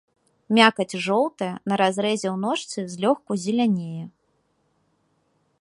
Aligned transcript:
Мякаць 0.59 0.99
жоўтая, 1.07 1.51
на 1.73 1.77
разрэзе 1.83 2.27
ў 2.33 2.37
ножцы 2.47 2.79
злёгку 2.97 3.31
зелянее. 3.47 4.11